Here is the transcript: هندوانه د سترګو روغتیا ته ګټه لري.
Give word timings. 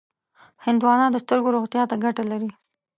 هندوانه 0.65 1.05
د 1.11 1.15
سترګو 1.23 1.53
روغتیا 1.55 1.83
ته 1.89 1.95
ګټه 2.03 2.23
لري. 2.31 2.49